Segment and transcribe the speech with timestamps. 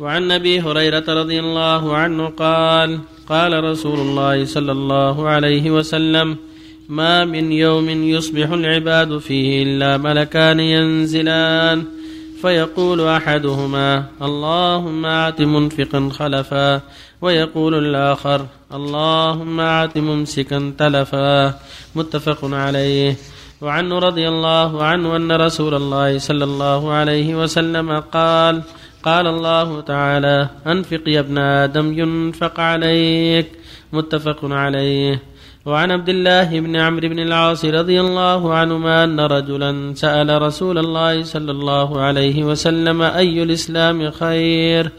[0.00, 6.36] وعن أبي هريرة رضي الله عنه قال قال رسول الله صلى الله عليه وسلم
[6.88, 11.84] ما من يوم يصبح العباد فيه إلا ملكان ينزلان.
[12.42, 16.80] فيقول أحدهما اللهم أعط منفقا خلفا.
[17.22, 21.54] ويقول الآخر اللهم أعط ممسكا تلفا.
[21.94, 23.16] متفق عليه.
[23.60, 28.62] وعنه رضي الله عنه أن رسول الله صلى الله عليه وسلم قال
[29.02, 33.46] قال الله تعالى أنفق يا ابن آدم ينفق عليك.
[33.92, 35.22] متفق عليه.
[35.66, 41.22] وعن عبد الله بن عمرو بن العاص رضي الله عنهما أن رجلا سأل رسول الله
[41.22, 44.90] صلى الله عليه وسلم أي الإسلام خير؟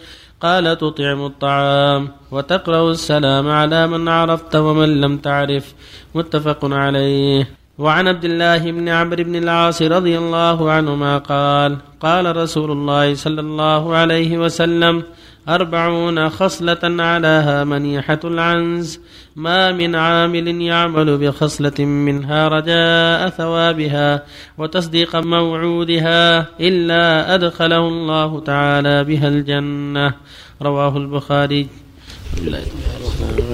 [0.42, 5.74] قال تطعم الطعام وتقرأ السلام على من عرفت ومن لم تعرف.
[6.16, 7.61] متفق عليه.
[7.82, 13.42] وعن عبد الله بن عمرو بن العاص رضي الله عنهما قال قال رسول الله صلى
[13.42, 15.04] الله عليه وسلم
[15.50, 19.00] أربعون خصلة علىها منيحة العنز
[19.36, 24.24] ما من عامل يعمل بخصلة منها رجاء ثوابها
[24.58, 30.14] وتصديق موعودها إلا أدخله الله تعالى بها الجنة.
[30.62, 31.68] رواه البخاري.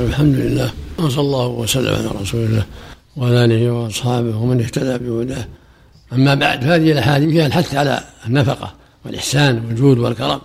[0.07, 2.65] الحمد لله وصلى الله وسلم على رسول الله.
[3.17, 5.47] وعلى آله وأصحابه ومن اهتدى بهداه.
[6.13, 8.73] أما بعد فهذه الأحاديث فيها الحث على النفقة
[9.05, 10.41] والإحسان والجود والكرم.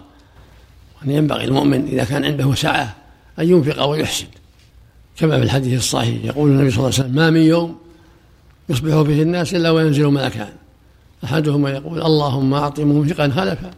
[1.01, 2.97] وأن ينبغي المؤمن إذا كان عنده سعة
[3.39, 4.27] أن ينفق ويحسن.
[5.17, 7.77] كما في الحديث الصحيح يقول النبي صلى الله عليه وسلم ما من يوم
[8.69, 10.53] يصبح فيه الناس إلا وينزل ملكان.
[11.25, 13.71] أحدهما يقول اللهم أعط ممسكا خلفا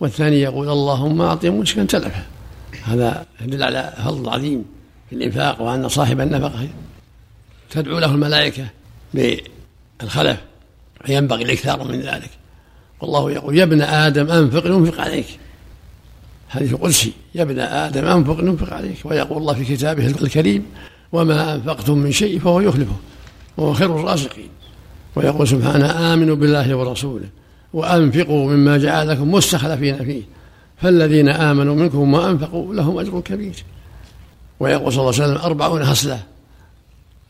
[0.00, 2.22] والثاني يقول اللهم أعط ممسكا تلفا
[2.84, 4.64] هذا يدل على فضل عظيم
[5.10, 6.68] في الإنفاق وأن صاحب النفقة
[7.70, 8.66] تدعو له الملائكة
[9.14, 10.40] بالخلف
[11.04, 12.30] فينبغي الإكثار من ذلك.
[13.00, 15.26] والله يقول يا ابن آدم أنفق ينفق عليك.
[16.48, 17.12] حديث قدسي.
[17.34, 18.96] يا ابن آدم أنفق ينفق عليك.
[19.04, 20.66] ويقول الله في كتابه الكريم
[21.12, 22.96] وما أنفقتم من شيء فهو يخلفه
[23.56, 24.48] وهو خير الرازقين.
[25.16, 27.28] ويقول سبحانه آمنوا بالله ورسوله
[27.72, 30.22] وأنفقوا مما جعلكم مستخلفين فيه.
[30.76, 33.64] فالذين آمنوا منكم وأنفقوا لهم أجر كبير.
[34.60, 36.20] ويقول صلى الله عليه وسلم أربعون خصلة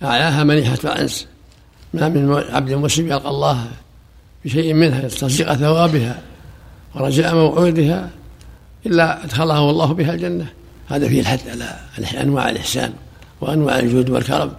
[0.02, 1.26] أعلاها منيحة الأنس
[1.94, 3.66] ما من عبد مسلم يلقى الله
[4.44, 6.22] بشيء منها يستصدق ثوابها
[6.94, 8.10] ورجاء موعودها
[8.86, 10.46] إلا أدخله الله بها الجنة.
[10.88, 11.48] هذا فيه الحث
[11.98, 12.92] على أنواع الإحسان
[13.40, 14.52] وأنواع الجود والكرم.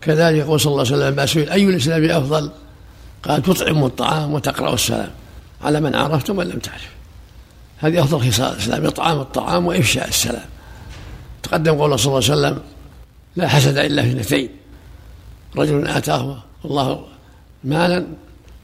[0.00, 2.50] كذلك يقول صلى الله عليه وسلم أي الإسلام أفضل؟
[3.22, 5.10] قال تطعم الطعام وتقرأ السلام
[5.62, 6.90] على من عرفت ومن لم تعرف.
[7.78, 10.44] هذه أفضل خصال الإسلام إطعام الطعام وإفشاء السلام.
[11.42, 12.62] تقدم قول صلى الله عليه وسلم
[13.38, 14.48] لا حسد إلا في اثنتين.
[15.56, 17.04] رجل آتاه الله
[17.64, 18.06] مالا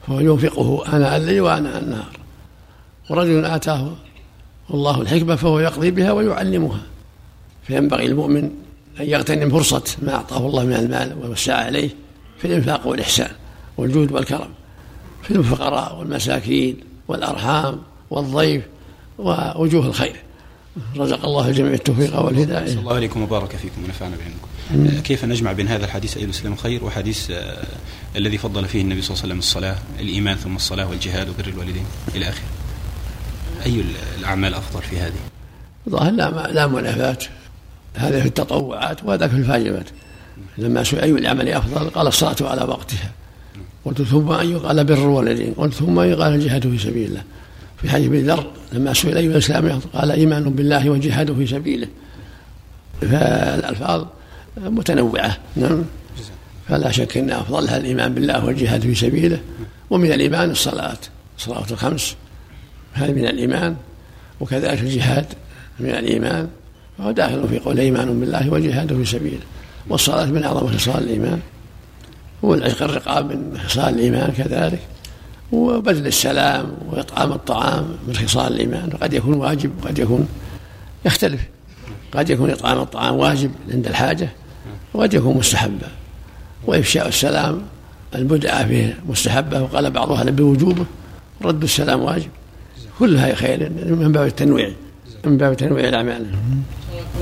[0.07, 2.19] فهو ينفقه آناء الليل وآناء النهار.
[3.09, 3.91] ورجل آتاه
[4.73, 6.81] الله الحكمة فهو يقضي بها ويعلمها.
[7.63, 8.43] فينبغي المؤمن
[8.99, 11.89] أن يغتنم فرصة ما أعطاه الله من المال ووسع عليه
[12.37, 13.31] في الإنفاق والإحسان
[13.77, 14.49] والجود والكرم
[15.23, 16.77] في الفقراء والمساكين
[17.07, 18.63] والأرحام والضيف
[19.17, 20.24] ووجوه الخير.
[20.97, 22.73] رزق الله الجميع التوفيق والهداية.
[22.73, 27.31] الله عليكم وبارك فيكم ونفعنا بعلمكم كيف نجمع بين هذا الحديث أي الإسلام خير وحديث
[27.31, 27.65] آه
[28.15, 31.85] الذي فضل فيه النبي صلى الله عليه وسلم الصلاة الإيمان ثم الصلاة والجهاد وبر الوالدين
[32.15, 32.45] إلى آخره؟
[33.65, 33.83] أي
[34.19, 35.13] الأعمال أفضل في هذه؟
[35.89, 37.17] ظاهر لا لا منافاة
[37.95, 39.85] هذا في التطوعات وهذا في الفاجبات
[40.57, 43.11] لما سئل أي العمل أفضل قال الصلاة على وقتها.
[43.85, 47.23] قلت ثم أي قال بر الوالدين قلت ثم أي قال الجهاد في سبيل الله.
[47.85, 51.87] في حديث ابن ذر لما سئل أي الإسلام قال إيمان بالله وجهاد في سبيله.
[53.01, 54.05] فالألفاظ
[54.57, 55.83] متنوعة نعم.
[56.67, 59.39] فلا شك أن أفضلها الإيمان بالله والجهاد في سبيله.
[59.89, 60.97] ومن الإيمان الصلاة
[61.37, 62.15] الصلاة الخمس.
[62.93, 63.75] هذه من الإيمان.
[64.39, 65.25] وكذلك الجهاد
[65.79, 66.47] من الإيمان.
[66.97, 69.43] فهو داخل في قول إيمان بالله والجهاد في سبيله.
[69.89, 71.39] والصلاة من أعظم خصال الإيمان.
[72.41, 74.79] والعشق الرقاب من خصال الإيمان كذلك.
[75.51, 78.89] وبذل السلام وإطعام الطعام من خصال الإيمان.
[78.93, 80.27] وقد يكون واجب وقد يكون
[81.05, 81.41] يختلف.
[82.13, 84.29] قد يكون إطعام الطعام واجب عند الحاجة
[84.93, 85.87] وقد يكون مستحبا.
[86.67, 87.61] وإفشاء السلام
[88.15, 90.85] البدعة فيه مستحبة وقال بعض أهل بوجوبه
[91.41, 92.29] رد السلام واجب.
[92.99, 94.71] كلها خير من باب التنويع
[95.25, 96.25] من باب تنويع الأعمال.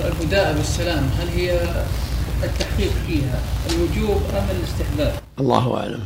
[0.05, 1.61] البداء بالسلام هل هي
[2.43, 5.99] التحقيق فيها الوجوب أم الاستحباب؟ الله أعلم.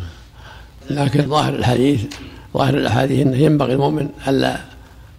[0.90, 2.02] لكن ظاهر الحديث
[2.54, 4.58] ظاهر الأحاديث إنه ينبغي المؤمن ألا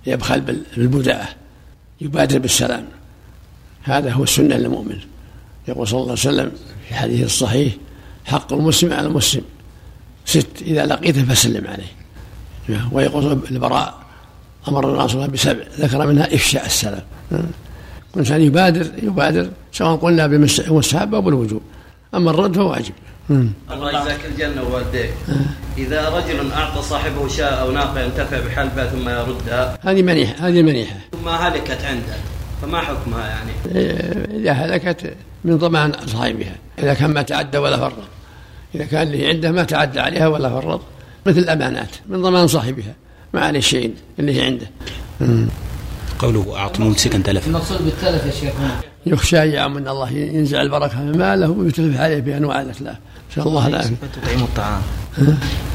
[0.07, 0.41] يبخل
[0.77, 1.29] بالبدعة
[2.01, 2.85] يبادر بالسلام.
[3.83, 4.99] هذا هو السنة للمؤمن.
[5.69, 6.53] يقول صلى الله عليه وسلم
[6.89, 7.73] في حديث الصحيح
[8.25, 9.43] حق المسلم على المسلم
[10.25, 11.93] ست إذا لقيته فسلم عليه.
[12.93, 13.99] ويقول البراء
[14.69, 17.03] الله صلى بسبع ذكر منها إفشاء السلام.
[18.15, 21.63] الإنسان يبادر يبادر سواء قلنا بالمستحب أو بالوجوب
[22.15, 22.93] أما الرد فهو واجب.
[23.31, 25.11] الله يجزاك الجنة ووالديك
[25.79, 29.79] إذا رجل أعطى صاحبه شاة أو ناقة ينتفع بحلبها ثم يردها.
[29.83, 30.97] هذه منيحة هذه منيحة.
[31.13, 32.17] ثم هلكت عنده.
[32.63, 33.53] فما حكمها يعني؟
[34.43, 35.15] إذا هلكت
[35.45, 36.55] من ضمان صاحبها.
[36.79, 38.05] إذا كان ما تعدى ولا فرط.
[38.75, 40.81] إذا كان اللي عنده ما تعدى عليها ولا فرط.
[41.27, 42.95] مثل الأمانات من ضمان صاحبها.
[43.35, 44.67] ما عليه شيء اللي هي عنده.
[46.19, 48.53] قوله أعطوا ممسكا تلف المقصود بالتلف يا شيخ
[49.13, 52.97] يخشى يا من الله ينزع البركة من ماله ويتلف عليه بأنواع الأتلاف
[53.33, 53.95] نسأل الله العافية.
[54.23, 54.83] تطعيم الطعام.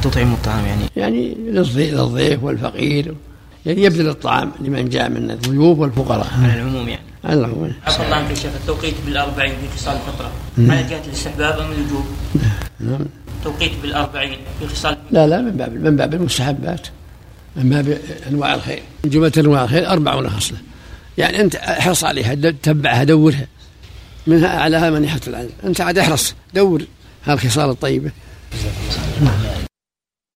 [0.03, 0.81] تطعيم الطعام يعني.
[0.95, 1.35] يعني
[1.77, 3.15] للضيف والفقير.
[3.65, 6.27] يعني يبذل الطعام لمن جاء من الضيوف والفقراء.
[6.43, 7.03] على العموم يعني.
[7.23, 7.71] على العموم.
[7.87, 12.05] عفى الله عنك يا شيخ التوقيت بالأربعين في خصال الفطرة على جهة الاستحباب أم الوجوب؟
[12.79, 13.05] نعم.
[13.43, 16.87] توقيت بالأربعين في خصال لا لا من باب من باب المستحبات.
[17.55, 17.97] من باب
[18.29, 18.81] أنواع الخير.
[19.03, 20.57] من جملة أنواع الخير أربعون خصله
[21.17, 23.47] يعني أنت احرص عليها تتبعها دورها.
[24.27, 25.49] منها اعلاها منيحه العلم.
[25.63, 26.85] أنت عاد احرص دور
[27.25, 28.11] هالخصال الطيبة.